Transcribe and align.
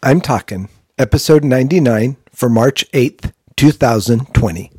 I'm 0.00 0.20
talking 0.20 0.68
episode 0.96 1.42
99 1.42 2.18
for 2.30 2.48
March 2.48 2.88
8th, 2.92 3.32
2020. 3.56 4.70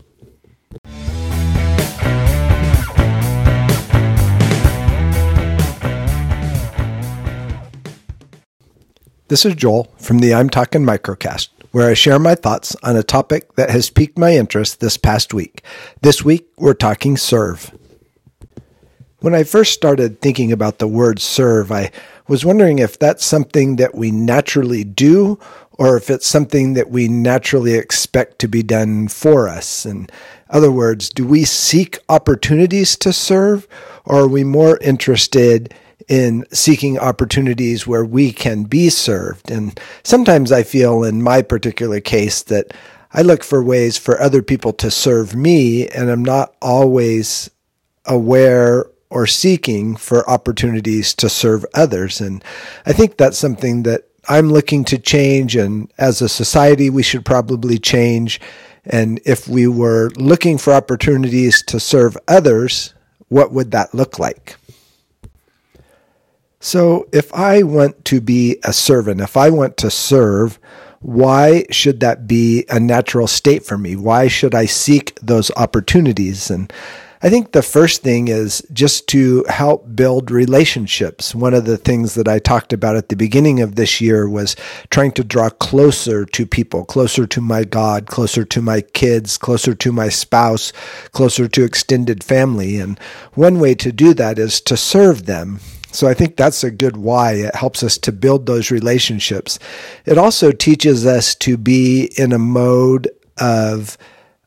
This 9.27 9.43
is 9.45 9.55
Joel 9.55 9.93
from 9.97 10.19
the 10.19 10.33
I'm 10.33 10.49
Talking 10.49 10.83
Microcast, 10.83 11.49
where 11.71 11.89
I 11.89 11.95
share 11.95 12.17
my 12.17 12.35
thoughts 12.35 12.77
on 12.81 12.95
a 12.95 13.03
topic 13.03 13.55
that 13.55 13.69
has 13.71 13.89
piqued 13.89 14.17
my 14.17 14.37
interest 14.37 14.79
this 14.79 14.95
past 14.95 15.33
week. 15.33 15.63
This 16.01 16.23
week, 16.23 16.47
we're 16.55 16.73
talking 16.73 17.17
serve. 17.17 17.77
When 19.21 19.35
I 19.35 19.43
first 19.43 19.73
started 19.73 20.21
thinking 20.21 20.53
about 20.53 20.79
the 20.79 20.87
word 20.87 21.19
serve, 21.19 21.73
I 21.73 21.91
was 22.29 22.45
wondering 22.45 22.79
if 22.79 22.97
that's 22.97 23.25
something 23.25 23.75
that 23.75 23.93
we 23.93 24.11
naturally 24.11 24.85
do 24.85 25.37
or 25.73 25.97
if 25.97 26.09
it's 26.09 26.27
something 26.27 26.73
that 26.75 26.89
we 26.89 27.09
naturally 27.09 27.73
expect 27.73 28.39
to 28.39 28.47
be 28.47 28.63
done 28.63 29.09
for 29.09 29.49
us. 29.49 29.85
In 29.85 30.07
other 30.49 30.71
words, 30.71 31.09
do 31.09 31.25
we 31.25 31.43
seek 31.43 31.99
opportunities 32.07 32.95
to 32.97 33.11
serve 33.11 33.67
or 34.05 34.21
are 34.21 34.27
we 34.27 34.45
more 34.45 34.77
interested 34.77 35.73
in 36.07 36.45
seeking 36.53 36.97
opportunities 36.97 37.85
where 37.85 38.05
we 38.05 38.31
can 38.31 38.63
be 38.63 38.89
served? 38.89 39.51
And 39.51 39.77
sometimes 40.03 40.49
I 40.53 40.63
feel 40.63 41.03
in 41.03 41.21
my 41.21 41.41
particular 41.41 41.99
case 41.99 42.41
that 42.43 42.73
I 43.11 43.21
look 43.21 43.43
for 43.43 43.61
ways 43.61 43.97
for 43.97 44.21
other 44.21 44.41
people 44.41 44.71
to 44.73 44.89
serve 44.89 45.35
me 45.35 45.89
and 45.89 46.09
I'm 46.09 46.23
not 46.23 46.55
always 46.61 47.49
aware 48.05 48.85
or 49.09 49.25
seeking 49.25 49.95
for 49.95 50.29
opportunities 50.29 51.13
to 51.15 51.29
serve 51.29 51.65
others. 51.73 52.21
And 52.21 52.43
I 52.85 52.93
think 52.93 53.17
that's 53.17 53.37
something 53.37 53.83
that 53.83 54.03
I'm 54.27 54.49
looking 54.49 54.83
to 54.85 54.97
change. 54.97 55.55
And 55.55 55.91
as 55.97 56.21
a 56.21 56.29
society, 56.29 56.89
we 56.89 57.03
should 57.03 57.25
probably 57.25 57.79
change. 57.79 58.39
And 58.85 59.19
if 59.25 59.47
we 59.47 59.67
were 59.67 60.11
looking 60.17 60.57
for 60.57 60.73
opportunities 60.73 61.63
to 61.63 61.79
serve 61.79 62.17
others, 62.27 62.93
what 63.29 63.51
would 63.51 63.71
that 63.71 63.93
look 63.93 64.19
like? 64.19 64.55
So, 66.61 67.07
if 67.13 67.33
I 67.33 67.63
want 67.63 68.03
to 68.05 68.19
be 68.19 68.57
a 68.63 68.73
servant, 68.73 69.21
if 69.21 69.37
I 69.37 69.49
want 69.49 69.77
to 69.77 69.89
serve, 69.89 70.59
why 70.99 71.65
should 71.71 72.01
that 72.01 72.27
be 72.27 72.65
a 72.69 72.79
natural 72.79 73.27
state 73.27 73.65
for 73.65 73.77
me? 73.77 73.95
Why 73.95 74.27
should 74.27 74.53
I 74.53 74.65
seek 74.65 75.17
those 75.21 75.51
opportunities? 75.55 76.51
And 76.51 76.71
I 77.21 77.29
think 77.29 77.51
the 77.51 77.61
first 77.61 78.01
thing 78.01 78.29
is 78.29 78.65
just 78.71 79.07
to 79.09 79.43
help 79.49 79.93
build 79.93 80.31
relationships. 80.31 81.35
One 81.35 81.53
of 81.53 81.65
the 81.65 81.75
things 81.75 82.15
that 82.15 82.29
I 82.29 82.39
talked 82.39 82.71
about 82.71 82.95
at 82.95 83.09
the 83.09 83.17
beginning 83.17 83.59
of 83.59 83.75
this 83.75 83.99
year 83.99 84.29
was 84.29 84.55
trying 84.89 85.11
to 85.13 85.23
draw 85.25 85.49
closer 85.49 86.23
to 86.25 86.45
people, 86.45 86.85
closer 86.85 87.27
to 87.27 87.41
my 87.41 87.65
God, 87.65 88.07
closer 88.07 88.45
to 88.45 88.61
my 88.61 88.79
kids, 88.79 89.37
closer 89.37 89.75
to 89.75 89.91
my 89.91 90.07
spouse, 90.07 90.71
closer 91.11 91.49
to 91.49 91.65
extended 91.65 92.23
family. 92.23 92.79
And 92.79 92.97
one 93.33 93.59
way 93.59 93.75
to 93.75 93.91
do 93.91 94.13
that 94.13 94.39
is 94.39 94.61
to 94.61 94.77
serve 94.77 95.25
them. 95.25 95.59
So 95.91 96.07
I 96.07 96.13
think 96.13 96.37
that's 96.37 96.63
a 96.63 96.71
good 96.71 96.95
why. 96.95 97.33
It 97.33 97.55
helps 97.55 97.83
us 97.83 97.97
to 97.97 98.13
build 98.13 98.45
those 98.45 98.71
relationships. 98.71 99.59
It 100.05 100.17
also 100.17 100.53
teaches 100.53 101.05
us 101.05 101.35
to 101.35 101.57
be 101.57 102.13
in 102.15 102.31
a 102.31 102.39
mode 102.39 103.09
of 103.37 103.97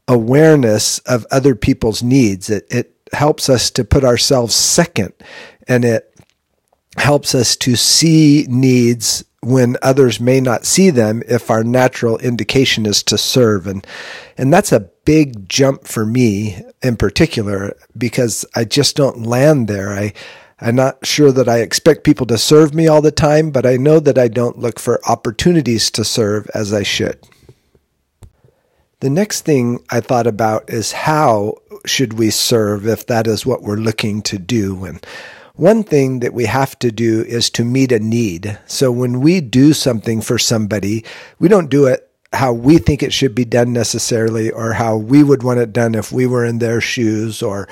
awareness 0.08 0.98
of 1.00 1.27
other 1.31 1.55
people's 1.55 2.03
needs. 2.03 2.50
It, 2.50 2.67
it 2.70 2.97
helps 3.12 3.48
us 3.48 3.70
to 3.70 3.84
put 3.84 4.05
ourselves 4.05 4.55
second 4.55 5.12
and 5.69 5.84
it 5.84 6.08
helps 6.97 7.34
us 7.34 7.56
to 7.56 7.77
see 7.77 8.47
needs 8.48 9.25
when 9.41 9.77
others 9.83 10.20
may 10.20 10.41
not 10.41 10.64
see 10.64 10.91
them 10.91 11.23
if 11.27 11.50
our 11.50 11.64
natural 11.64 12.19
indication 12.19 12.86
is 12.86 13.03
to 13.03 13.19
serve. 13.19 13.67
And 13.67 13.86
and 14.39 14.53
that's 14.53 14.73
a 14.73 14.91
big 15.05 15.48
jump 15.48 15.86
for 15.86 16.06
me 16.06 16.62
in 16.80 16.97
particular 16.97 17.77
because 17.97 18.45
I 18.55 18.64
just 18.64 18.96
don't 18.96 19.27
land 19.27 19.69
there. 19.69 19.90
I 19.90 20.13
I'm 20.61 20.77
not 20.77 21.05
sure 21.05 21.33
that 21.33 21.48
I 21.48 21.58
expect 21.58 22.05
people 22.05 22.27
to 22.27 22.39
serve 22.39 22.73
me 22.73 22.86
all 22.86 23.02
the 23.02 23.11
time 23.11 23.51
but 23.51 23.67
I 23.67 23.77
know 23.77 23.98
that 24.01 24.19
I 24.19 24.29
don't 24.29 24.58
look 24.58 24.79
for 24.79 25.01
opportunities 25.08 25.90
to 25.92 26.05
serve 26.05 26.48
as 26.55 26.73
I 26.73 26.84
should 26.84 27.19
the 29.02 29.11
next 29.11 29.40
thing 29.40 29.85
I 29.90 30.01
thought 30.01 30.29
about 30.29 30.70
is 30.70 30.92
how 30.92 31.57
should 31.85 32.13
we 32.13 32.30
serve 32.30 32.86
if 32.86 33.07
that 33.07 33.27
is 33.27 33.45
what 33.45 33.64
we're 33.64 33.74
looking 33.74 34.23
to 34.23 34.39
do? 34.39 34.85
And 34.85 35.05
one 35.57 35.83
thing 35.83 36.20
that 36.20 36.33
we 36.33 36.45
have 36.45 36.79
to 36.79 36.92
do 36.92 37.23
is 37.23 37.51
to 37.51 37.64
meet 37.64 37.90
a 37.90 37.98
need. 37.98 38.61
So 38.67 38.92
when 38.92 39.20
we 39.20 39.40
do 39.40 39.73
something 39.73 40.20
for 40.20 40.39
somebody, 40.39 41.05
we 41.40 41.48
don't 41.48 41.68
do 41.68 41.86
it 41.86 42.08
how 42.33 42.52
we 42.52 42.79
think 42.79 43.02
it 43.02 43.13
should 43.13 43.35
be 43.35 43.45
done 43.45 43.73
necessarily 43.73 44.52
or 44.52 44.73
how 44.73 44.96
we 44.96 45.24
would 45.24 45.42
want 45.42 45.58
it 45.58 45.73
done 45.73 45.96
if 45.96 46.13
we 46.13 46.29
were 46.29 46.45
in 46.45 46.61
their 46.61 46.80
shoes 46.80 47.42
or 47.42 47.69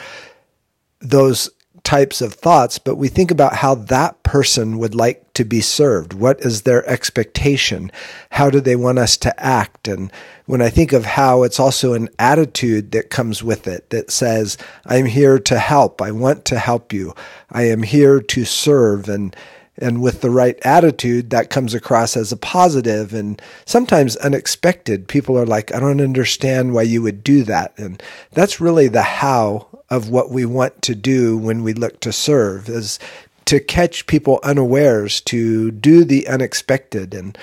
those 0.99 1.49
types 1.91 2.21
of 2.21 2.35
thoughts, 2.35 2.79
but 2.79 2.95
we 2.95 3.09
think 3.09 3.33
about 3.33 3.57
how 3.57 3.75
that 3.75 4.23
person 4.23 4.79
would 4.79 4.95
like 4.95 5.35
to 5.35 5.45
be 5.45 5.61
served. 5.61 6.13
What 6.13 6.39
is 6.39 6.63
their 6.63 6.89
expectation? 6.89 7.91
How 8.31 8.49
do 8.49 8.61
they 8.61 8.77
want 8.77 9.01
us 9.01 9.17
to 9.17 9.45
act? 9.45 9.89
And 9.89 10.13
when 10.47 10.63
I 10.63 10.71
think 10.71 10.93
of 10.93 11.05
how, 11.05 11.43
it's 11.43 11.59
also 11.59 11.95
an 11.95 12.09
attitude 12.17 12.93
that 12.93 13.11
comes 13.11 13.43
with 13.43 13.67
it 13.67 13.91
that 13.91 14.13
says, 14.13 14.57
I'm 14.87 15.07
here 15.07 15.41
to 15.41 15.59
help. 15.59 16.01
I 16.01 16.13
want 16.13 16.45
to 16.45 16.61
help 16.61 16.93
you. 16.93 17.13
I 17.51 17.65
am 17.65 17.83
here 17.83 18.21
to 18.21 18.45
serve. 18.45 19.09
And 19.09 19.35
and 19.77 20.03
with 20.03 20.21
the 20.21 20.31
right 20.31 20.59
attitude, 20.63 21.31
that 21.31 21.49
comes 21.49 21.73
across 21.73 22.15
as 22.15 22.31
a 22.31 22.37
positive 22.37 23.15
and 23.15 23.41
sometimes 23.65 24.15
unexpected. 24.17 25.09
People 25.09 25.39
are 25.39 25.47
like, 25.47 25.75
I 25.75 25.81
don't 25.81 26.03
understand 26.03 26.75
why 26.75 26.83
you 26.83 27.01
would 27.01 27.25
do 27.25 27.45
that. 27.45 27.73
And 27.79 28.01
that's 28.33 28.61
really 28.61 28.89
the 28.89 29.03
how 29.03 29.69
of 29.91 30.09
what 30.09 30.31
we 30.31 30.45
want 30.45 30.83
to 30.83 30.95
do 30.95 31.37
when 31.37 31.63
we 31.63 31.73
look 31.73 32.01
to 32.01 32.13
serve 32.13 32.69
is 32.69 32.99
to 33.47 33.59
catch 33.59 34.07
people 34.07 34.39
unawares, 34.45 35.21
to 35.23 35.71
do 35.73 36.05
the 36.05 36.29
unexpected. 36.29 37.13
And, 37.13 37.37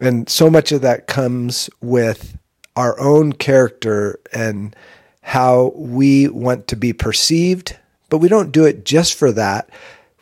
and 0.00 0.28
so 0.28 0.50
much 0.50 0.72
of 0.72 0.80
that 0.80 1.06
comes 1.06 1.70
with 1.80 2.36
our 2.74 2.98
own 2.98 3.32
character 3.32 4.18
and 4.32 4.74
how 5.22 5.72
we 5.76 6.26
want 6.28 6.66
to 6.68 6.76
be 6.76 6.92
perceived, 6.92 7.76
but 8.08 8.18
we 8.18 8.28
don't 8.28 8.50
do 8.50 8.64
it 8.64 8.84
just 8.84 9.14
for 9.14 9.30
that. 9.32 9.68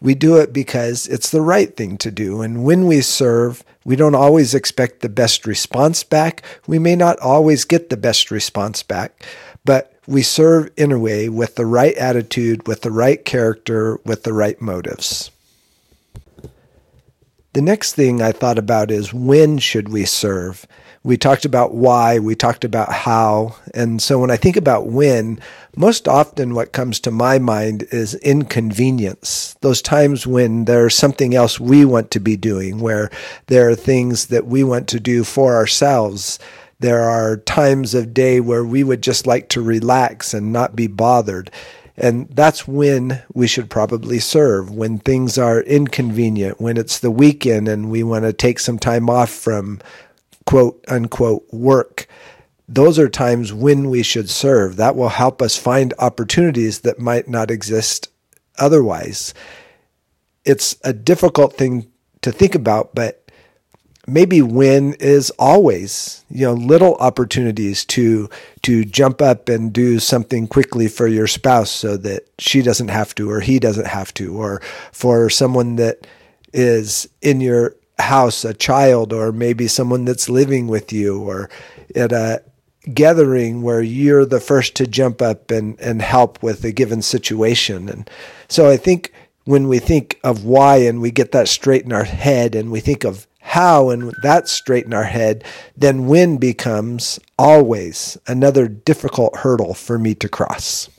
We 0.01 0.15
do 0.15 0.37
it 0.37 0.53
because 0.53 1.07
it's 1.07 1.31
the 1.31 1.41
right 1.41 1.75
thing 1.75 1.97
to 1.99 2.11
do. 2.11 2.43
And 2.43 2.65
when 2.65 2.87
we 2.87 3.01
serve, 3.01 3.65
we 3.85 3.97
don't 3.97 4.15
always 4.15 4.55
expect 4.55 5.01
the 5.01 5.09
best 5.09 5.47
response 5.47 6.03
back. 6.03 6.43
We 6.67 6.79
may 6.79 6.97
not 6.97 7.19
always 7.21 7.65
get 7.65 7.89
the 7.89 7.97
best 7.97 8.31
response 8.31 8.83
back, 8.83 9.25
but 9.65 9.96
we 10.07 10.23
serve 10.23 10.71
in 10.77 10.93
a 10.93 10.99
way 10.99 11.29
with 11.29 11.57
the 11.57 11.67
right 11.67 11.97
attitude, 11.97 12.67
with 12.67 12.83
the 12.83 12.91
right 12.91 13.25
character, 13.25 13.99
with 14.05 14.23
the 14.23 14.33
right 14.33 14.61
motives. 14.61 15.31
The 17.53 17.63
next 17.63 17.95
thing 17.95 18.21
I 18.21 18.33
thought 18.33 18.59
about 18.59 18.91
is 18.91 19.15
when 19.15 19.59
should 19.59 19.89
we 19.89 20.05
serve? 20.05 20.67
We 21.03 21.17
talked 21.17 21.45
about 21.45 21.73
why, 21.73 22.19
we 22.19 22.35
talked 22.35 22.65
about 22.65 22.93
how. 22.93 23.57
And 23.73 24.03
so 24.03 24.19
when 24.19 24.31
I 24.31 24.37
think 24.37 24.57
about 24.57 24.89
when, 24.89 25.41
most 25.75 26.07
often 26.09 26.55
what 26.55 26.73
comes 26.73 27.01
to 27.01 27.11
my 27.11 27.39
mind 27.39 27.85
is 27.93 28.15
inconvenience. 28.17 29.57
Those 29.61 29.81
times 29.81 30.27
when 30.27 30.67
there's 30.67 30.97
something 30.97 31.35
else 31.35 31.59
we 31.59 31.85
want 31.85 32.11
to 32.11 32.21
be 32.21 32.37
doing, 32.37 32.81
where 32.81 33.11
there 33.47 33.71
are 33.71 33.75
things 33.75 34.27
that 34.27 34.47
we 34.47 34.63
want 34.65 34.89
to 34.89 35.01
do 35.01 35.25
for 35.25 35.55
ourselves 35.55 36.39
there 36.79 37.03
are 37.03 37.37
times 37.39 37.95
of 37.95 38.13
day 38.13 38.41
where 38.41 38.65
we 38.65 38.85
would 38.85 39.03
just 39.03 39.27
like 39.27 39.49
to 39.51 39.63
relax 39.63 40.35
and 40.35 40.53
not 40.53 40.77
be 40.77 40.87
bothered. 40.87 41.51
And 41.97 42.29
that's 42.29 42.69
when 42.69 43.23
we 43.33 43.47
should 43.47 43.71
probably 43.71 44.19
serve, 44.19 44.71
when 44.71 44.99
things 44.99 45.39
are 45.39 45.61
inconvenient, 45.63 46.61
when 46.61 46.77
it's 46.77 46.99
the 46.99 47.11
weekend 47.11 47.69
and 47.69 47.91
we 47.91 48.03
want 48.03 48.25
to 48.25 48.35
take 48.35 48.59
some 48.59 48.79
time 48.79 49.09
off 49.09 49.31
from 49.31 49.81
quote 50.45 50.85
unquote 50.89 51.47
work. 51.53 52.07
Those 52.69 52.99
are 52.99 53.09
times 53.09 53.53
when 53.53 53.89
we 53.89 54.03
should 54.03 54.29
serve. 54.29 54.77
That 54.77 54.97
will 54.97 55.09
help 55.09 55.41
us 55.41 55.57
find 55.57 55.95
opportunities 55.99 56.81
that 56.81 56.99
might 56.99 57.29
not 57.29 57.51
exist 57.51 58.09
otherwise. 58.59 59.33
It's 60.45 60.77
a 60.85 60.93
difficult 60.93 61.55
thing 61.55 61.91
to 62.23 62.33
think 62.33 62.55
about, 62.55 62.95
but 62.95 63.26
maybe 64.07 64.41
when 64.41 64.95
is 64.95 65.31
always 65.39 66.25
you 66.31 66.47
know 66.47 66.55
little 66.55 66.95
opportunities 66.97 67.85
to 67.85 68.29
to 68.63 68.85
jump 68.85 69.21
up 69.21 69.49
and 69.49 69.73
do 69.73 69.99
something 69.99 70.47
quickly 70.47 70.89
for 70.89 71.07
your 71.07 71.27
spouse 71.27 71.71
so 71.71 71.97
that 71.97 72.27
she 72.39 72.63
doesn't 72.63 72.89
have 72.89 73.15
to 73.15 73.31
or 73.31 73.41
he 73.41 73.59
doesn't 73.59 73.87
have 73.87 74.13
to. 74.15 74.37
Or 74.37 74.61
for 74.93 75.31
someone 75.31 75.77
that 75.77 76.07
is 76.53 77.09
in 77.23 77.41
your 77.41 77.75
house 77.99 78.45
a 78.45 78.55
child 78.55 79.13
or 79.13 79.33
maybe 79.33 79.67
someone 79.69 80.05
that's 80.05 80.29
living 80.29 80.67
with 80.67 80.93
you 80.93 81.23
or 81.23 81.49
at 81.95 82.13
a 82.13 82.43
gathering 82.93 83.63
where 83.63 83.83
you're 83.83 84.25
the 84.25 84.41
first 84.41 84.77
to 84.77 84.87
jump 84.87 85.21
up 85.21 85.51
and 85.51 85.79
and 85.81 86.03
help 86.03 86.43
with 86.43 86.65
a 86.65 86.73
given 86.73 87.03
situation. 87.03 87.89
And 87.89 88.09
so 88.49 88.69
i 88.71 88.77
think 88.77 89.13
when 89.45 89.69
we 89.69 89.79
think 89.79 90.19
of 90.25 90.45
why 90.45 90.77
and 90.79 91.01
we 91.01 91.11
get 91.11 91.33
that 91.33 91.49
straight 91.49 91.85
in 91.85 91.93
our 91.93 92.05
head 92.05 92.55
and 92.55 92.71
we 92.71 92.81
think 92.81 93.05
of 93.05 93.27
how 93.57 93.89
and 93.89 94.13
that's 94.21 94.53
straight 94.53 94.85
in 94.85 94.93
our 94.93 95.05
head, 95.05 95.43
then 95.75 96.07
when 96.07 96.37
becomes 96.37 97.19
always 97.39 98.19
another 98.27 98.69
difficult 98.69 99.35
hurdle 99.37 99.73
for 99.73 99.99
me 99.99 100.15
to 100.15 100.29
cross. 100.29 100.91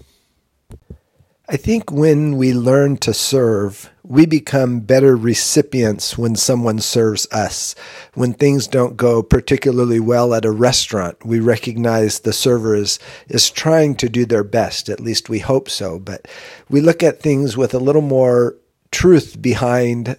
I 1.47 1.55
think 1.55 1.91
when 1.91 2.35
we 2.35 2.53
learn 2.53 2.97
to 2.97 3.13
serve, 3.13 3.91
we 4.01 4.25
become 4.25 4.79
better 4.79 5.15
recipients 5.15 6.17
when 6.17 6.35
someone 6.35 6.79
serves 6.79 7.27
us. 7.31 7.75
When 8.15 8.33
things 8.33 8.65
don't 8.65 8.97
go 8.97 9.21
particularly 9.21 9.99
well 9.99 10.33
at 10.33 10.43
a 10.43 10.49
restaurant, 10.51 11.23
we 11.23 11.39
recognize 11.39 12.21
the 12.21 12.33
server 12.33 12.75
is, 12.75 12.97
is 13.29 13.51
trying 13.51 13.95
to 13.97 14.09
do 14.09 14.25
their 14.25 14.43
best. 14.43 14.89
At 14.89 14.99
least 14.99 15.29
we 15.29 15.39
hope 15.39 15.69
so. 15.69 15.99
But 15.99 16.27
we 16.69 16.81
look 16.81 17.03
at 17.03 17.21
things 17.21 17.55
with 17.55 17.75
a 17.75 17.79
little 17.79 18.01
more 18.01 18.55
truth 18.89 19.39
behind 19.39 20.17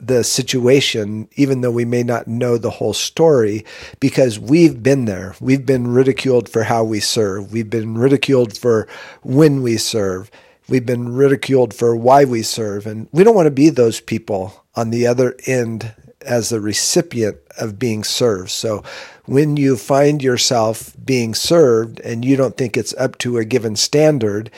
the 0.00 0.22
situation, 0.22 1.28
even 1.34 1.60
though 1.60 1.70
we 1.70 1.84
may 1.84 2.02
not 2.02 2.28
know 2.28 2.56
the 2.56 2.70
whole 2.70 2.92
story, 2.92 3.64
because 3.98 4.38
we've 4.38 4.82
been 4.82 5.06
there. 5.06 5.34
We've 5.40 5.66
been 5.66 5.88
ridiculed 5.88 6.48
for 6.48 6.62
how 6.62 6.84
we 6.84 7.00
serve. 7.00 7.52
We've 7.52 7.68
been 7.68 7.98
ridiculed 7.98 8.56
for 8.56 8.86
when 9.22 9.62
we 9.62 9.76
serve. 9.76 10.30
We've 10.68 10.86
been 10.86 11.14
ridiculed 11.14 11.74
for 11.74 11.96
why 11.96 12.24
we 12.24 12.42
serve. 12.42 12.86
And 12.86 13.08
we 13.10 13.24
don't 13.24 13.34
want 13.34 13.46
to 13.46 13.50
be 13.50 13.70
those 13.70 14.00
people 14.00 14.64
on 14.76 14.90
the 14.90 15.06
other 15.06 15.34
end 15.46 15.92
as 16.22 16.52
a 16.52 16.60
recipient 16.60 17.38
of 17.58 17.78
being 17.78 18.04
served. 18.04 18.50
So 18.50 18.84
when 19.24 19.56
you 19.56 19.76
find 19.76 20.22
yourself 20.22 20.92
being 21.04 21.34
served 21.34 22.00
and 22.00 22.24
you 22.24 22.36
don't 22.36 22.56
think 22.56 22.76
it's 22.76 22.94
up 22.94 23.18
to 23.18 23.38
a 23.38 23.44
given 23.44 23.76
standard, 23.76 24.50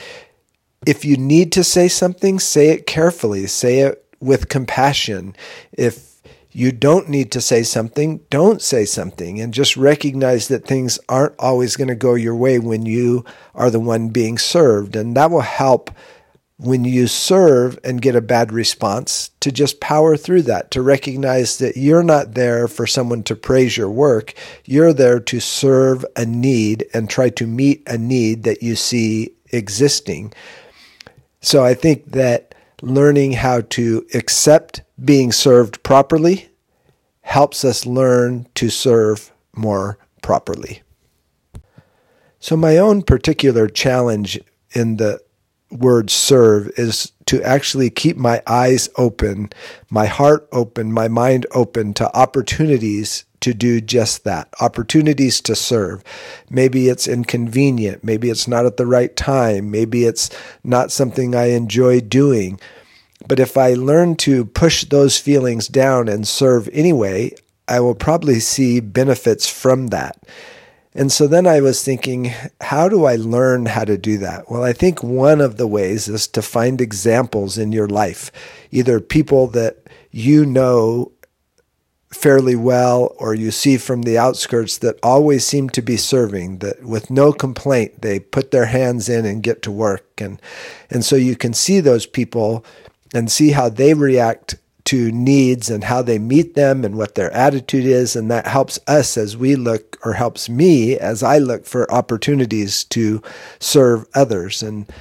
if 0.85 1.05
you 1.05 1.17
need 1.17 1.51
to 1.53 1.63
say 1.63 1.87
something, 1.87 2.39
say 2.39 2.69
it 2.69 2.85
carefully, 2.87 3.47
say 3.47 3.79
it 3.79 4.05
with 4.21 4.49
compassion. 4.49 5.35
If 5.71 6.21
you 6.51 6.71
don't 6.71 7.09
need 7.09 7.31
to 7.31 7.41
say 7.41 7.63
something, 7.63 8.19
don't 8.29 8.61
say 8.61 8.85
something 8.85 9.39
and 9.39 9.53
just 9.53 9.77
recognize 9.77 10.49
that 10.49 10.65
things 10.65 10.99
aren't 11.07 11.39
always 11.39 11.75
going 11.75 11.87
to 11.87 11.95
go 11.95 12.13
your 12.13 12.35
way 12.35 12.59
when 12.59 12.85
you 12.85 13.23
are 13.55 13.69
the 13.69 13.79
one 13.79 14.09
being 14.09 14.37
served. 14.37 14.95
And 14.95 15.15
that 15.15 15.31
will 15.31 15.41
help 15.41 15.91
when 16.57 16.83
you 16.83 17.07
serve 17.07 17.79
and 17.83 18.01
get 18.01 18.15
a 18.15 18.21
bad 18.21 18.51
response 18.51 19.31
to 19.39 19.51
just 19.51 19.79
power 19.79 20.15
through 20.15 20.43
that, 20.43 20.69
to 20.71 20.81
recognize 20.81 21.57
that 21.57 21.75
you're 21.75 22.03
not 22.03 22.35
there 22.35 22.67
for 22.67 22.85
someone 22.85 23.23
to 23.23 23.35
praise 23.35 23.75
your 23.75 23.89
work. 23.89 24.35
You're 24.65 24.93
there 24.93 25.19
to 25.21 25.39
serve 25.39 26.05
a 26.15 26.25
need 26.25 26.85
and 26.93 27.09
try 27.09 27.29
to 27.29 27.47
meet 27.47 27.81
a 27.87 27.97
need 27.97 28.43
that 28.43 28.61
you 28.61 28.75
see 28.75 29.33
existing. 29.51 30.33
So 31.39 31.65
I 31.65 31.73
think 31.73 32.11
that 32.11 32.53
learning 32.81 33.33
how 33.33 33.61
to 33.61 34.05
accept 34.13 34.81
being 35.03 35.31
served 35.31 35.81
properly 35.83 36.49
helps 37.21 37.63
us 37.63 37.85
learn 37.85 38.47
to 38.55 38.69
serve 38.69 39.31
more 39.55 39.97
properly. 40.21 40.81
So, 42.39 42.57
my 42.57 42.77
own 42.77 43.03
particular 43.03 43.67
challenge 43.67 44.39
in 44.71 44.97
the 44.97 45.21
word 45.71 46.09
serve 46.09 46.71
is 46.77 47.11
to 47.25 47.41
actually 47.43 47.89
keep 47.89 48.17
my 48.17 48.41
eyes 48.45 48.89
open, 48.97 49.51
my 49.89 50.07
heart 50.07 50.47
open, 50.51 50.91
my 50.91 51.07
mind 51.07 51.45
open 51.51 51.93
to 51.93 52.17
opportunities 52.17 53.25
to 53.41 53.53
do 53.53 53.81
just 53.81 54.23
that 54.23 54.49
opportunities 54.59 55.41
to 55.41 55.55
serve. 55.55 56.03
Maybe 56.49 56.89
it's 56.89 57.07
inconvenient. 57.07 58.03
Maybe 58.03 58.29
it's 58.29 58.47
not 58.47 58.65
at 58.65 58.77
the 58.77 58.87
right 58.87 59.15
time. 59.15 59.69
Maybe 59.69 60.05
it's 60.05 60.29
not 60.63 60.91
something 60.91 61.35
I 61.35 61.51
enjoy 61.51 62.01
doing. 62.01 62.59
But 63.27 63.39
if 63.39 63.57
I 63.57 63.73
learn 63.73 64.15
to 64.17 64.45
push 64.45 64.85
those 64.85 65.17
feelings 65.17 65.67
down 65.67 66.07
and 66.07 66.27
serve 66.27 66.69
anyway, 66.71 67.35
I 67.67 67.79
will 67.79 67.95
probably 67.95 68.39
see 68.39 68.79
benefits 68.79 69.47
from 69.47 69.87
that. 69.87 70.17
And 70.93 71.11
so 71.11 71.25
then 71.25 71.47
I 71.47 71.61
was 71.61 71.83
thinking, 71.83 72.33
how 72.59 72.89
do 72.89 73.05
I 73.05 73.15
learn 73.15 73.65
how 73.65 73.85
to 73.85 73.97
do 73.97 74.17
that? 74.17 74.51
Well, 74.51 74.63
I 74.63 74.73
think 74.73 75.01
one 75.01 75.39
of 75.39 75.55
the 75.55 75.67
ways 75.67 76.09
is 76.09 76.27
to 76.27 76.41
find 76.41 76.81
examples 76.81 77.57
in 77.57 77.71
your 77.71 77.87
life, 77.87 78.31
either 78.71 78.99
people 78.99 79.47
that 79.47 79.77
you 80.11 80.45
know 80.45 81.13
fairly 82.11 82.55
well 82.55 83.15
or 83.17 83.33
you 83.33 83.49
see 83.51 83.77
from 83.77 84.01
the 84.01 84.17
outskirts 84.17 84.77
that 84.77 84.99
always 85.01 85.45
seem 85.45 85.69
to 85.69 85.81
be 85.81 85.95
serving 85.95 86.57
that 86.57 86.83
with 86.83 87.09
no 87.09 87.31
complaint 87.31 88.01
they 88.01 88.19
put 88.19 88.51
their 88.51 88.65
hands 88.65 89.07
in 89.07 89.25
and 89.25 89.41
get 89.43 89.61
to 89.61 89.71
work 89.71 90.05
and 90.19 90.41
and 90.89 91.05
so 91.05 91.15
you 91.15 91.37
can 91.37 91.53
see 91.53 91.79
those 91.79 92.05
people 92.05 92.65
and 93.13 93.31
see 93.31 93.51
how 93.51 93.69
they 93.69 93.93
react 93.93 94.55
to 94.85 95.11
needs 95.11 95.69
and 95.69 95.83
how 95.83 96.01
they 96.01 96.17
meet 96.17 96.55
them 96.55 96.83
and 96.83 96.97
what 96.97 97.15
their 97.15 97.31
attitude 97.31 97.85
is. 97.85 98.15
And 98.15 98.31
that 98.31 98.47
helps 98.47 98.79
us 98.87 99.17
as 99.17 99.37
we 99.37 99.55
look, 99.55 99.97
or 100.03 100.13
helps 100.13 100.49
me 100.49 100.97
as 100.97 101.23
I 101.23 101.37
look 101.37 101.65
for 101.65 101.91
opportunities 101.91 102.83
to 102.85 103.21
serve 103.59 104.05
others. 104.13 104.63
And 104.63 104.91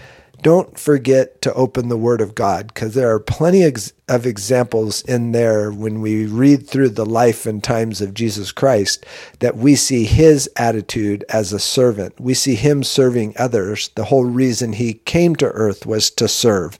don't 0.42 0.78
forget 0.78 1.42
to 1.42 1.52
open 1.54 1.88
the 1.88 1.96
Word 1.96 2.20
of 2.20 2.34
God 2.34 2.68
because 2.68 2.94
there 2.94 3.12
are 3.12 3.20
plenty 3.20 3.62
of 4.10 4.26
examples 4.26 5.02
in 5.02 5.30
there 5.30 5.70
when 5.70 6.00
we 6.00 6.26
read 6.26 6.66
through 6.66 6.88
the 6.88 7.06
life 7.06 7.46
and 7.46 7.62
times 7.62 8.00
of 8.00 8.12
Jesus 8.12 8.50
Christ 8.50 9.06
that 9.38 9.56
we 9.56 9.76
see 9.76 10.04
his 10.04 10.50
attitude 10.56 11.24
as 11.28 11.52
a 11.52 11.60
servant. 11.60 12.20
We 12.20 12.34
see 12.34 12.56
him 12.56 12.82
serving 12.82 13.34
others. 13.38 13.90
The 13.94 14.06
whole 14.06 14.24
reason 14.24 14.72
he 14.72 14.94
came 14.94 15.36
to 15.36 15.46
earth 15.46 15.86
was 15.86 16.10
to 16.10 16.26
serve. 16.26 16.76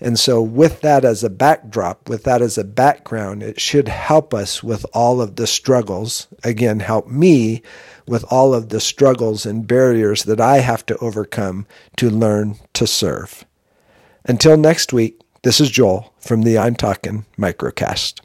And 0.00 0.18
so, 0.18 0.42
with 0.42 0.80
that 0.80 1.04
as 1.04 1.22
a 1.22 1.30
backdrop, 1.30 2.08
with 2.08 2.24
that 2.24 2.42
as 2.42 2.58
a 2.58 2.64
background, 2.64 3.44
it 3.44 3.60
should 3.60 3.86
help 3.86 4.34
us 4.34 4.60
with 4.60 4.84
all 4.92 5.20
of 5.20 5.36
the 5.36 5.46
struggles. 5.46 6.26
Again, 6.42 6.80
help 6.80 7.06
me 7.06 7.62
with 8.08 8.24
all 8.28 8.52
of 8.54 8.70
the 8.70 8.80
struggles 8.80 9.46
and 9.46 9.68
barriers 9.68 10.24
that 10.24 10.40
I 10.40 10.58
have 10.58 10.84
to 10.86 10.98
overcome 10.98 11.66
to 11.98 12.10
learn 12.10 12.56
to 12.72 12.88
serve. 12.88 13.44
Until 14.24 14.56
next 14.56 14.92
week, 14.92 15.21
this 15.42 15.60
is 15.60 15.70
Joel 15.70 16.12
from 16.20 16.42
the 16.42 16.56
I'm 16.56 16.76
Talking 16.76 17.24
Microcast. 17.36 18.20